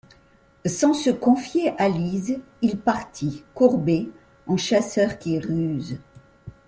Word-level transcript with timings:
Sans 0.65 0.95
se 0.95 1.11
confier 1.11 1.73
à 1.79 1.87
Lise, 1.87 2.39
il 2.63 2.79
partit, 2.79 3.43
courbé, 3.53 4.09
en 4.47 4.57
chasseur 4.57 5.19
qui 5.19 5.37
ruse. 5.37 5.99